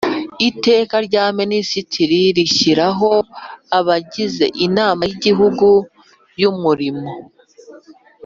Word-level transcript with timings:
Iteka 0.49 0.95
rya 1.07 1.25
Minisitiri 1.39 2.19
rishyiraho 2.37 3.11
abagize 3.79 4.45
Inama 4.67 5.01
y 5.09 5.11
Igihugu 5.17 5.67
y 6.41 6.43
Umurimo 6.51 7.11